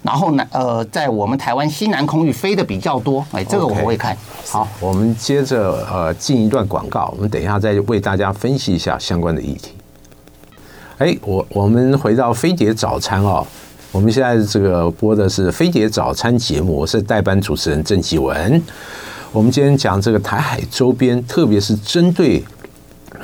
[0.00, 3.26] 然后呢，呃，在我们台湾西南空域飞的比较多？
[3.32, 4.14] 哎，这个我会看。
[4.14, 4.52] Okay.
[4.52, 9.72] 好，我们接着呃进一段广告，我们等一下再为大家分析一下相关的议题。
[10.98, 13.44] 哎，我我们回到飞碟早餐哦。
[13.92, 18.60] 我们现在这个播的是《飞碟早餐》节目，我是代班主持人郑继文。
[19.32, 22.42] 我们今天讲这个台海周边，特别是针对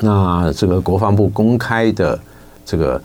[0.01, 2.17] 那这个国防部公开的
[2.63, 3.01] 这个。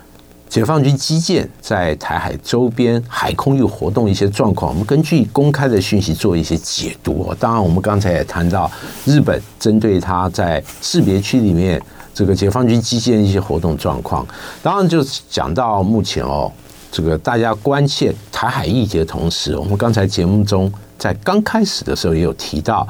[0.46, 7.34] 解放军机舰在台海周边海空域活动一些状况，我们根据公开的讯息做一些解读。
[7.40, 8.70] 当然，我们刚才也谈到
[9.04, 14.24] 日本针对他在识别区里面这个解放军机舰一些活动状况。
[14.62, 16.52] 当然，就讲到目前哦，
[16.94, 22.86] 这个大家关切台海议题的同时，我们刚才节目中在刚开始的时候也有提到，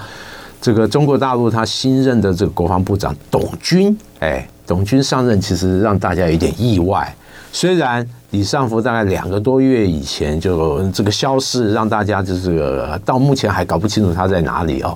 [0.60, 7.16] 这个中国大陆他新任的这个国防部长董军，哎，董军上任其实让大家有点意外。
[7.50, 14.94] 虽然李尚福大概两个多月以前就这个消失，让大家就是到目前还搞不清楚他在哪里哦。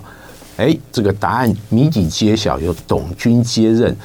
[0.58, 3.96] 哎，这个答案谜底揭晓，由董军接任。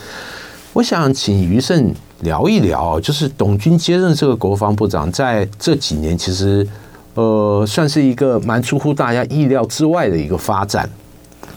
[0.71, 6.67] 我想请余胜聊一聊，就是董军接任这个国防部长，在这几年其实
[7.13, 10.89] 呃算是一个蛮出乎大家意料之外的一个发展。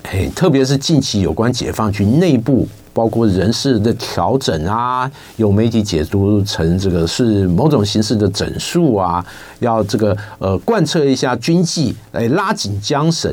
[0.02, 2.68] 哎，特别是近期有关解放军内部。
[2.96, 9.22] 包括人事的调整啊，有媒体解读成这个是某种形式的整数啊，
[9.58, 13.30] 要这个呃贯彻一下军纪，来拉紧缰绳。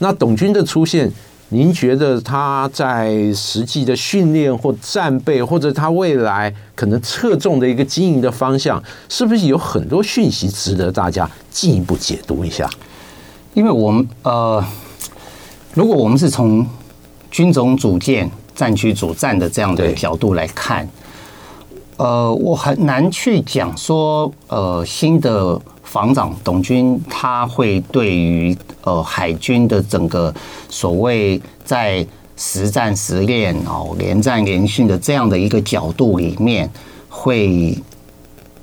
[0.00, 1.08] 那董军的出现，
[1.50, 12.68] 您觉得他在实际的训练或战备，或者他未来可能侧重的一个经营的方向，是不是有很多讯息值得大家进一步解读一下？
[13.54, 14.64] 因为我们呃，
[15.74, 16.66] 如果我们是从
[17.30, 18.30] 军种组建。
[18.54, 20.88] 战区主战的这样的角度来看，
[21.96, 25.60] 呃，我很难去讲说，呃，新的
[25.94, 30.34] 防长董军他会对于呃海军的整个
[30.68, 32.04] 所谓在
[32.36, 36.68] 实战实练哦连战连训的这样的一个角度里面
[37.08, 37.78] 会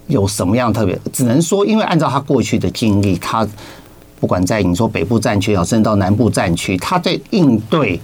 [0.07, 0.99] 有什么样特别？
[1.13, 3.47] 只能说，因为按照他过去的经历，他
[4.19, 7.97] 不管在你说北部战区也好，甚至到南部战区，他在应对。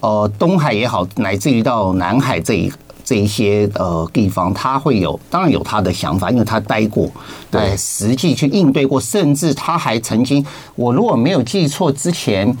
[0.00, 2.70] 呃，东海也好，乃至于到南海这一
[3.06, 7.08] 这一些呃地方，他会有当然有他的想法，因为他待过，
[7.50, 12.54] 对，实际去应对过，甚至他还曾经，我如果没有记错，之前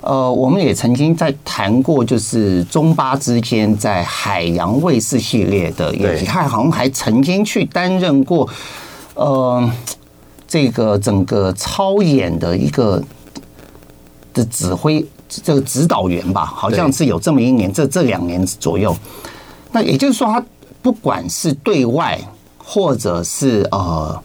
[0.00, 8.48] 呃，我们也曾经在谈过，就是中巴之间在海洋卫士系列的演习，他好像还曾经去担任过
[9.14, 9.70] 呃
[10.48, 13.00] 这个整个操演的一个
[14.32, 15.06] 的指挥。
[15.44, 18.92] 这个指导员吧，好像是有这么一年，这这两年左右。
[19.72, 20.44] 那也就是说，他
[20.82, 22.20] 不管是对外，
[22.58, 24.22] 或者是呃，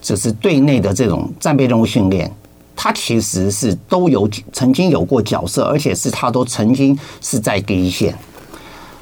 [0.00, 2.30] 就是对内的这种战备任务训练，
[2.74, 8.16] 他其实是都有曾经有过角色，而且是他都曾经是在第一线。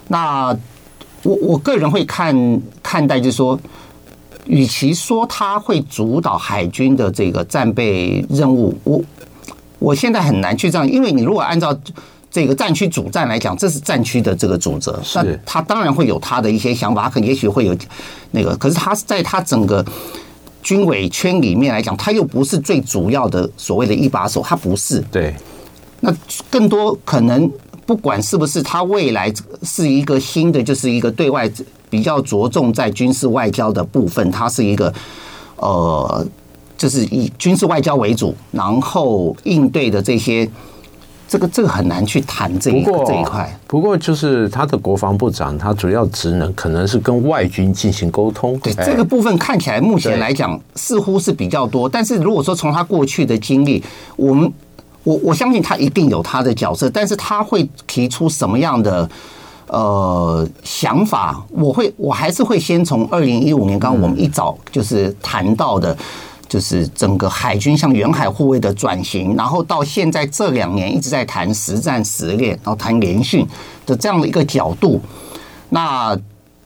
[0.08, 0.56] 那
[1.22, 3.58] 我我个人会看看待，就是说，
[4.46, 9.02] 与其说他会主导海军的这个战备任务，我。
[9.80, 11.78] 我现在很难去这样，因为你如果按照
[12.34, 17.76] 这个战区主战来讲，这是战区的这个主责，那他当然会有他的一些想法，可能也许会有
[18.32, 19.86] 那个，可是他在他整个
[20.60, 25.00] 军委圈里面来讲，他又不是最主要的所谓的一把手，他不是。
[25.12, 25.32] 对。
[26.00, 26.12] 那
[26.50, 27.48] 更多可能，
[27.86, 31.48] 不管是不是他未来是一个新的，就是一个对外
[31.88, 34.92] 比较着重在军事外交的部分，他是一个
[35.58, 36.26] 呃。
[36.76, 40.46] 就是以军事外交为主，然后应对的这些，
[41.34, 43.52] 这个这个很难去谈这一这一块。
[43.66, 48.56] 不过，就是他的国防部长，他主要职能可能是跟外军进行沟通。
[48.60, 51.88] 对这个部分看起来，目前来讲似乎是比较多。
[51.88, 53.82] 但是如果说从他过去的经历，
[54.14, 54.52] 我们
[55.02, 59.10] 我我相信他一定有他的角色，但是他会提出什么样的
[59.66, 61.44] 呃想法？
[61.50, 65.96] 我会我还是会先从二零一五年，刚刚我们一早就是谈到的。
[66.48, 73.46] 就是整个海军向远海护卫的转型，然后到现在这两年一直在谈实战实练，然后谈联训
[73.86, 75.00] 的这样的一个角度。
[75.70, 76.16] 那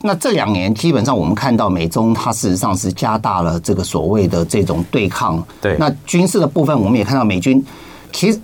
[0.00, 5.42] 那这两年基本上我们看到美中它事实上是加大了这个所谓的这种对抗。
[5.60, 5.76] 对。
[5.78, 7.64] 那军事的部分我们也看到美军，
[8.12, 8.40] 其实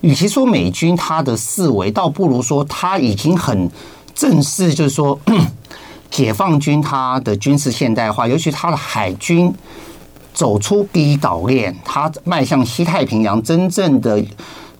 [0.00, 3.70] 与其说美军它的思维，倒不如说他已经很
[4.14, 5.18] 正式，就是说
[6.10, 9.52] 解放军它的军事现代化，尤其它的海军。
[10.34, 14.22] 走出第一岛链，它迈向西太平洋，真正的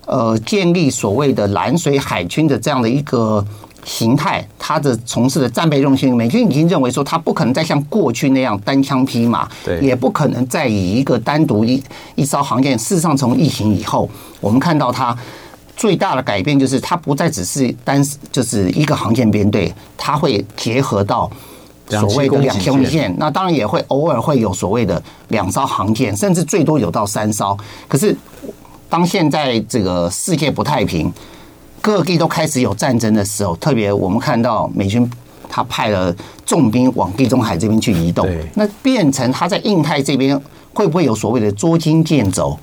[0.04, 3.42] 呃建立所谓的蓝水海军的这样的一个
[3.84, 11.80] 形态，它的从事的战备用心，美军已经认为说，它不可能再像过去那样单枪匹马，对，也不可能再以一个单独一
[12.16, 12.76] 一艘航舰。
[12.76, 15.16] 事实上，从疫情以后，我们看到它
[15.76, 21.30] 最大的改变就是，它不再只是单就是一个航舰编队，它会结合到。
[22.00, 27.56] 所谓的两栖舰，那当然也会偶尔会有所谓的两艘航舰，甚至最多有到三艘。
[27.88, 28.16] 可是，
[28.88, 31.12] 当现在这个世界不太平，
[31.80, 35.10] 各地都开始有战争的时候，特别我们看到美军
[35.48, 36.14] 他派了
[36.44, 40.40] 重兵往地中海这边去移动，那变成他在印太这边
[40.72, 42.58] 会不会有所谓的捉襟见肘？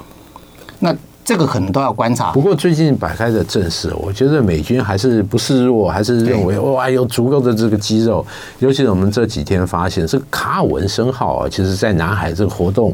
[0.79, 2.31] 那这个可能都要观察。
[2.31, 8.25] 不过最近摆开的阵势，我觉得美军还是不示弱，还是认为哇有足够的这个肌肉。
[8.59, 12.93] 尤其是我们这几天发现，这个卡尔文森号啊，其实在南海这个活动，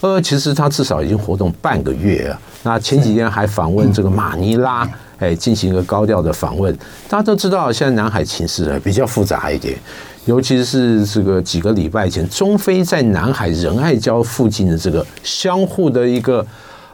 [0.00, 2.40] 呃，其实它至少已经活动半个月啊。
[2.62, 4.88] 那前几天还访问这个马尼拉，
[5.18, 6.74] 哎，进行一个高调的访问。
[7.08, 9.78] 大家都知道，现在南海情势啊比较复杂一点，
[10.24, 16.44] 尤其是这个几个礼拜前，中菲在南海仁爱礁附近的这个相互的一个。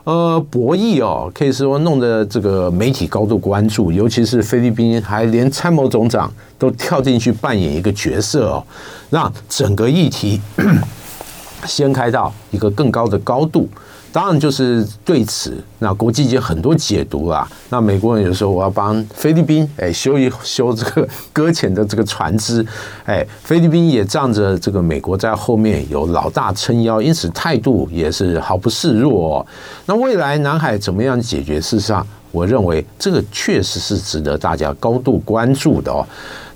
[0.05, 8.63] 呃，博弈哦，可以说弄得这个媒体高度关注，尤其是菲律宾，还连参谋总长都跳进去扮演一个角色哦，
[9.09, 10.39] 让整个议题
[11.65, 13.67] 掀开到一个更高的高度。
[14.15, 17.49] 当然，就是对此，那国际间很多解读啦。
[17.69, 22.65] 那美国人有时候我要帮菲律宾哎修一修这个搁浅的这个船只，
[23.07, 29.47] 哎，菲律宾也仗着这个美国在后面有老大撑腰，因此态度也是毫不示弱哦。
[29.87, 31.61] 那未来南海怎么样解决？
[31.61, 36.07] 事实上，我认为这个确实是值得大家高度关注的哦。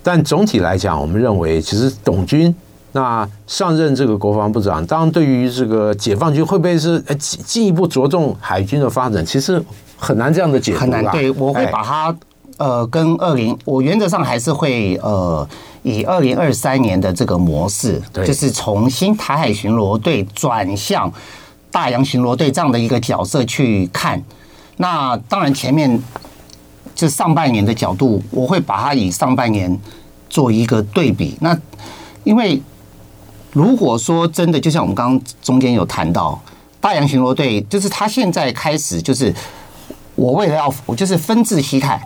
[0.00, 2.54] 但总体来讲，我们认为其实董军。
[2.92, 9.62] 那上任这个国防部长，当然对于这个解放军会不会是呃进进一步着重海军的发展，其实
[9.96, 10.78] 很难这样的解读。
[10.78, 12.16] 很难，对，我会把它
[12.56, 15.46] 呃跟二零，我原则上还是会呃
[15.82, 21.12] 以二零二三年的这个模式，就是重新台海巡逻队转向
[21.70, 24.22] 大洋巡逻队这样的一个角色去看。
[24.78, 26.02] 那当然前面
[26.94, 29.78] 就上半年的角度，我会把它以上半年
[30.30, 31.36] 做一个对比。
[31.40, 31.56] 那
[32.24, 32.60] 因为
[33.58, 36.40] 如果说真的，就像我们刚刚中间有谈到，
[36.80, 39.34] 大洋巡逻队就是他现在开始就是
[40.14, 42.00] 我为了要我就是分治西太，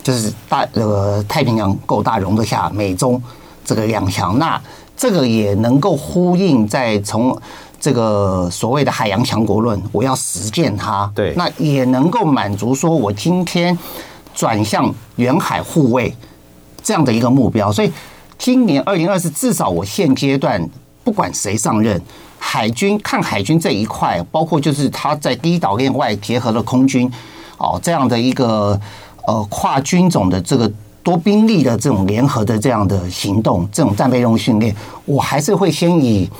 [0.00, 3.20] 就是大呃太平洋够大，容得下美中
[3.64, 4.62] 这个两强，那
[4.96, 7.36] 这个也能够呼应在从
[7.80, 13.76] 这个所谓的海洋强国论，我要实践它，对，那也能够满足说我今天
[14.32, 16.14] 转向远海护卫
[16.80, 17.90] 这样的一个目标，所以
[18.38, 20.64] 今年二零二四至少我现阶段。
[21.04, 22.00] 不管谁上任，
[22.38, 27.10] 海军看海军这一块，包括就是他在第一岛链外结合了空军，
[27.58, 28.80] 哦，这样的一个
[29.26, 30.70] 呃跨军种的这个
[31.02, 34.74] 多兵力的这种联合的这样的行动，这种战备用训练，
[35.04, 36.30] 我还是会先以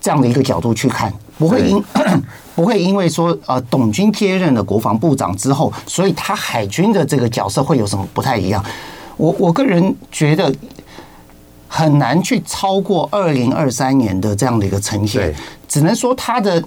[0.00, 1.84] 这样的一个角度去看，不会因
[2.56, 8.64] 不会因为说呃董军接任了国防部长之后，所以他海军的这个角色会有什么不太一样？
[9.16, 10.52] 我我个人觉得。
[11.72, 15.32] 很难去超过二零二三年的这样的一个呈现，
[15.68, 16.60] 只能说它的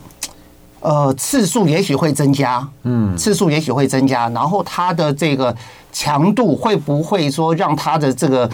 [0.80, 5.54] 呃次数也许会增加，嗯，次数也许会增加，然后它的这个
[5.91, 8.49] 强度会不会说让它的这个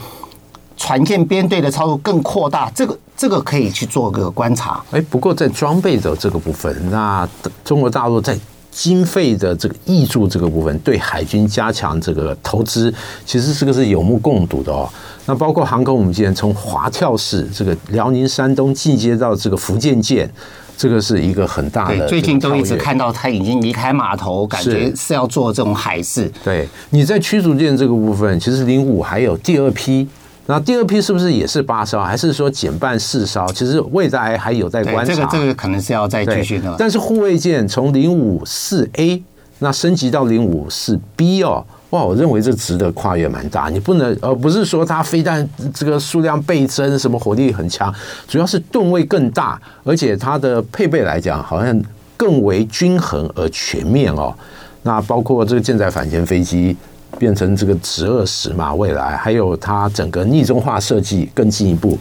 [0.76, 2.68] 船舰编队的操作更扩大？
[2.72, 4.82] 这个这个可以去做个观察。
[4.90, 7.30] 哎，不过在装备的这个部分，那
[7.64, 8.36] 中国大陆在
[8.72, 12.94] 经费的这个挹注这个部分，对海军加强这个投资，
[13.26, 14.90] 其实这个是有目共睹的哦。
[15.26, 20.28] 那包括航空母舰从滑跳式这个辽宁、山东进阶到这个福建舰，
[20.76, 22.08] 这个是一个很大的。
[22.08, 26.32] 最近都一直看到它已经离开码头，感觉是要做这种海事。
[26.44, 30.08] 对，你在驱逐舰这个部分，其实零五还有第二批，
[30.50, 33.46] 那第二批是不是也是八艘，还是说减半四艘？
[33.54, 35.14] 其实未来还有在观察。
[35.14, 36.76] 这个这个可能是要再继续的。
[36.76, 39.22] 但是护卫舰从零五四 A
[39.60, 41.64] 那升级到零五四 B 哦。
[41.92, 47.94] 哇，我认为这值得跨越蛮大，你不能而不是说它非但这个数量倍增，什么火力很强，
[48.28, 51.80] 主要是吨位更大，而且它的配备来讲好像
[52.18, 54.34] 更为均衡而全面哦。
[54.82, 56.76] 那包括这个舰载反潜飞机
[57.18, 61.98] 变成这个直二十嘛，未来还有它整个逆中化设计更进一步，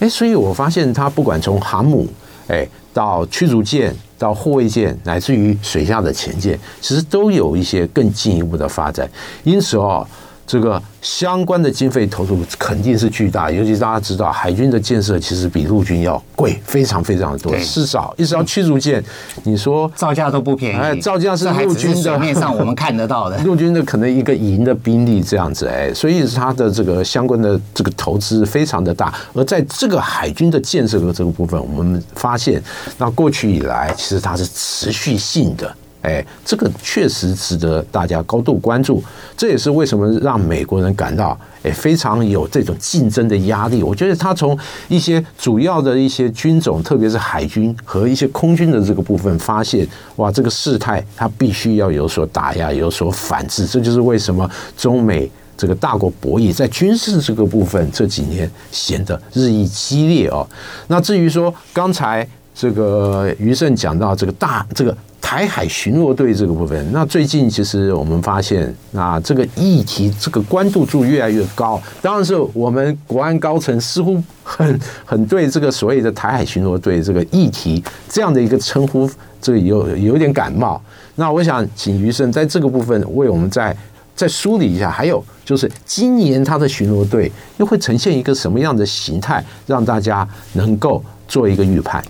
[0.00, 2.06] 哎，所以我发现它不管从航母，
[2.48, 3.94] 哎，到驱逐舰。
[4.22, 9.10] 到护卫舰，乃至于水下的潜舰，其实都有一些更进一步的发展。
[9.42, 10.06] 因此哦，
[10.52, 10.82] 这个。
[11.00, 17.52] 相关的经费投入肯定是巨大，尤其大家知道，海军的建设其实比陆军要贵，非常非常的多。
[17.56, 19.02] 至少一艘驱逐舰，
[19.42, 20.78] 你说造价都不便宜。
[20.78, 29.12] 哎，造价是陆军的面上我们 看得到的，陆军的可能一个营的兵力这样子，哎，所以它的这个相关的这个投资非常的大。
[29.32, 32.62] 而在这个海军的建设的这个部分，我们发现，
[32.96, 35.74] 那过去以来其实它是持续性的。
[36.02, 39.02] 哎，这个确实值得大家高度关注。
[39.36, 43.82] 这也是为什么让美国人感到哎非常有这种竞争的压力。
[43.82, 49.86] 我觉得他从一些主要的一些军种，特别是海军和一些空军的这个部分，发现
[50.16, 53.66] 哇，这个事态他必须要有所打压，有所反制。
[53.66, 60.44] 这就是为什么中美这个大国博弈在军事这个部分这几年显得日益激烈哦。
[60.88, 64.96] 那至于说刚才这个余胜讲到这个大这个。
[65.24, 71.80] 台海巡逻队这个部分，那最近其实我们发现，那这个议题这个关注度越来越高。
[72.02, 79.08] 当然是我们国安高层似乎很很对这个所谓的台海巡逻队这个议题这样的一个称呼，
[79.40, 80.78] 这个有有点感冒。
[81.14, 83.74] 那我想请余胜在这个部分为我们再
[84.14, 84.90] 再梳理一下。
[84.90, 92.04] 还有就是今年他的巡逻队又会呈现一个什么样的形态，让大家能够做一个预判。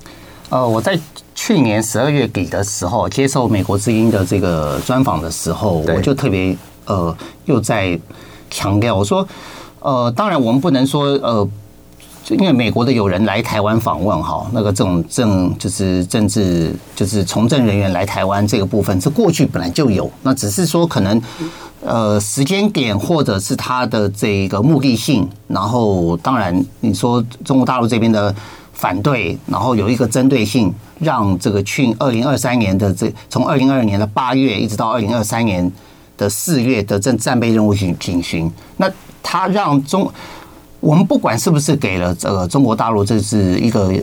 [0.52, 0.98] 呃，我在。
[1.34, 7.98] 去年十二月底的时候，接受美国之音的这个专访的时候，我就特别呃又在
[8.48, 9.26] 强调，我说
[9.80, 11.48] 呃，当然我们不能说呃，
[12.28, 21.20] 因为美国的有人来台湾访问哈，那个这种政就是政治就是从政人员来台湾这个部分，是过去本来就有，那只是说可能
[21.84, 28.32] 呃时间点或者是他的这个目的性，然后当然你说中国大陆这边的。
[28.82, 35.70] 反对，然后有一个针对性，让这个去二零二三年的这从二零二二年的八月一直到二零二三年
[36.18, 38.90] 的四月的这战备任务进进行，那
[39.22, 40.10] 他让中
[40.80, 43.94] 我们不管是不是给了这个中国大陆这是一个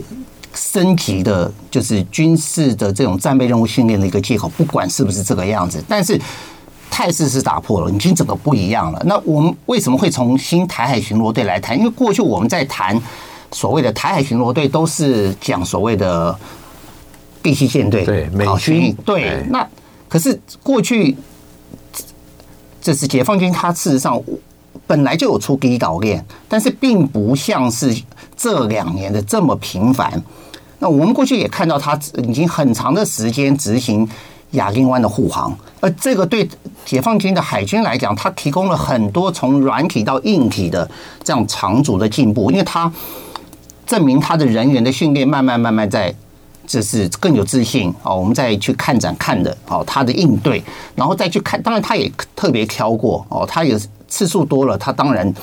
[0.54, 6.18] 升级的，就是军事的这种战备任务训练的一个借口，不管是不是这个样子，但是
[6.90, 9.02] 态势是打破了，已经整个不一样了。
[9.04, 11.78] 那我们为什么会从新台海巡逻队来谈？
[11.78, 12.98] 因为过去我们在谈。
[13.52, 16.38] 所谓的台海巡逻队都是讲所谓的
[17.42, 19.44] 第七舰队，对美军，对。
[19.48, 19.66] 那
[20.08, 21.16] 可是过去
[22.80, 24.22] 这是解放军，他事实上
[24.86, 27.92] 本来就有出第一岛链，但是并不像是
[28.36, 30.22] 这两年的这么频繁。
[30.78, 34.08] 那我们过去也看到，他已经很长的时间执行
[34.52, 36.48] 亚丁湾的护航，而这个对
[36.84, 40.88] 解放军的海军来讲，它提供了很多从软体到硬体的
[41.24, 42.90] 这样长足的进步，因为它。
[43.90, 46.14] 证明他的人员的训练慢慢慢慢在，
[46.64, 48.14] 就是更有自信哦。
[48.14, 50.62] 我们再去看展看的哦，他的应对，
[50.94, 53.76] 然后再去看，当然他也特别挑过哦，他有
[54.06, 55.34] 次数多了，他当然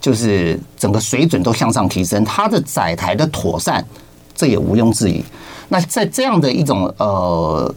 [0.00, 2.24] 就是整个水准都向上提升。
[2.24, 3.86] 他的载台的妥善，
[4.34, 5.22] 这也毋庸置疑。
[5.68, 7.72] 那在这样的一种呃，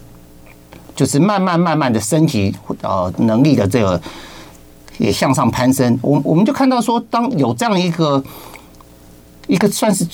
[0.95, 2.51] 就是慢慢慢慢的升级
[2.82, 4.01] 呃能力的这个
[4.97, 8.23] 也向上攀升，我我们就看到说，当有这样一个。
[9.48, 10.08] 一个算是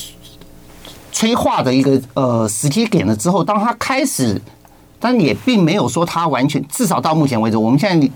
[1.12, 4.42] 催化的一个呃时机点了之后，当他开始，
[5.00, 8.10] 但也并没有说他完全，至少到目前为止，我们现在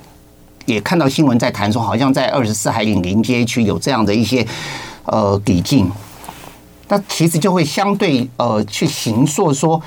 [0.65, 4.45] 也看到新闻在谈说，好像在二十四海里临街区有这样的一些
[5.05, 5.91] 呃抵近，
[6.87, 9.81] 那其实就会相对呃去形塑说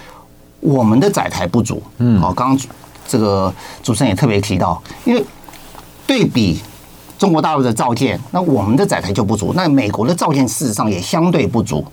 [0.61, 1.83] 我们的载台不足。
[1.99, 2.67] 嗯，好，刚刚
[3.07, 3.53] 这个
[3.83, 5.25] 主持人也特别提到，因为
[6.07, 6.61] 对比。
[7.19, 9.53] 中国大陆的造舰，那我们的载台就不足。
[9.55, 11.85] 那美国的造舰事实上也相对不足。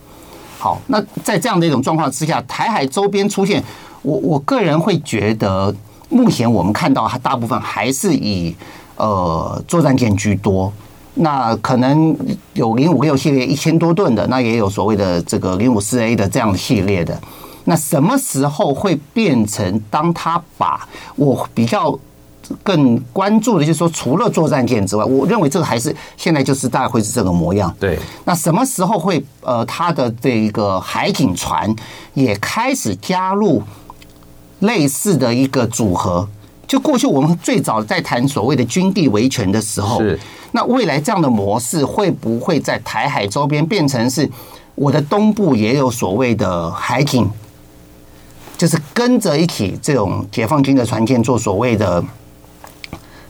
[0.60, 3.62] 好，那在这样的一种状况之下，台海周边出现，
[4.04, 5.76] 我我个人会觉得，
[6.10, 8.56] 目前我们看到大部分还是以
[8.98, 10.72] 呃作战舰居多。
[11.16, 12.16] 那可能
[12.54, 17.20] 有零五六系列一千多吨的，那也有所谓的这个零五四 A 的这样系列的。
[17.64, 21.98] 那什么时候会变成当他把我比较？
[22.64, 27.74] 更关注的就是说，除了作战舰之外，我认为这个还是现在就是大概会是这个模样。
[27.80, 31.74] 对，那什么时候会呃，它的这个海警船
[32.14, 33.62] 也开始加入
[34.60, 36.28] 类似的一个组合？
[36.68, 40.20] 就过去我们最早在谈所谓的军地维权的时候，是
[40.52, 44.30] 那未来这样的模式会不会在台海周边变成是
[44.74, 47.30] 我的东部也有所谓的海警，
[48.58, 52.04] 就是跟着一起这种解放军的船舰做所谓的。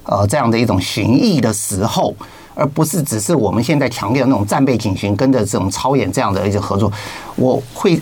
[0.06, 2.14] 呃，这样的一种巡弋的时候，
[2.54, 6.92] 而不是只是我们现在强调那种战备警巡，跟着这种超演这样的一种合作，
[7.36, 8.00] 我会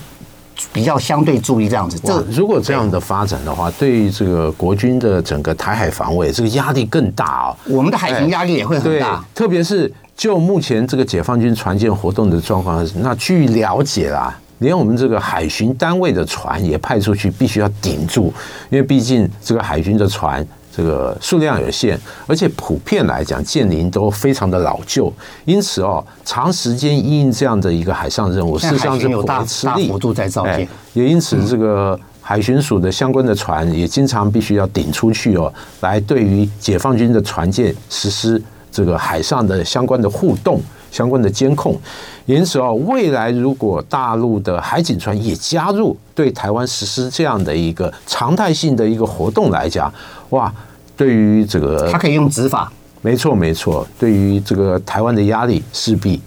[0.71, 1.97] 比较相对注意这样子。
[2.03, 7.57] 这如果这样的发展的话，对于这个国军的整个台海防卫，这个压力更大哦。
[7.65, 18.33] 我们的海军压力也会很大，特别是就目前这个解放军船舰活动的状况，那据了解啦，连我们这个海巡单位的船也派出去，必须要顶住，
[18.69, 20.45] 因为毕竟这个海军的船。
[20.75, 21.95] 这个数量有限，
[22.25, 25.13] 而且普遍来讲舰龄都非常的老旧，
[25.45, 29.87] 因此哦，长时间因应这样的一个海上任务，事实上是颇为吃力。
[29.87, 40.59] 大幅度在造舰，也因此这个海巡署的相关的船也经常必须要顶出去哦，来对于解放军的船舰实施这个海上的相关的互动、
[40.93, 41.77] 相关的监控。
[42.25, 49.93] 因此哦，未来如果大陆的海警船也加入对台湾实施这样的一个常态性的一个活动来讲，
[50.29, 50.49] 哇，
[50.95, 52.71] 对于这个他可以用执法，
[53.01, 56.21] 没错没错，对于这个台湾的压力势必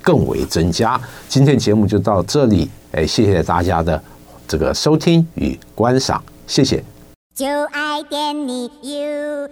[0.00, 1.00] 更为增加。
[1.28, 4.00] 今天节目就到这里，哎，谢谢大家的
[4.46, 6.84] 这个收听与观赏，谢谢。
[7.34, 9.48] 就爱点你 UFO